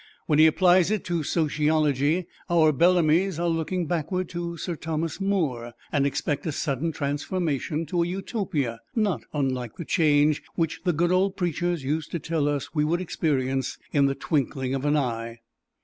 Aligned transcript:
When 0.25 0.39
he 0.39 0.47
applies 0.47 0.89
it 0.89 1.03
to 1.05 1.21
sociology 1.21 2.25
our 2.49 2.71
Bellamys 2.73 3.37
are 3.37 3.47
looking 3.47 3.85
backward 3.85 4.29
to 4.29 4.57
Sir 4.57 4.75
Thomas 4.75 5.21
More, 5.21 5.73
and 5.91 6.07
expect 6.07 6.43
a 6.47 6.51
sudden 6.51 6.91
transformation 6.91 7.85
to 7.85 8.01
a 8.01 8.07
Utopia, 8.07 8.79
not 8.95 9.25
unlike 9.31 9.75
the 9.75 9.85
change 9.85 10.41
which 10.55 10.81
the 10.85 10.93
good 10.93 11.11
old 11.11 11.37
preachers 11.37 11.83
used 11.83 12.09
to 12.13 12.19
tell 12.19 12.47
us 12.47 12.73
we 12.73 12.83
would 12.83 12.99
experience 12.99 13.77
"in 13.91 14.07
the 14.07 14.15
twinkling 14.15 14.73
of 14.73 14.85
an 14.85 14.97
eye." 14.97 15.41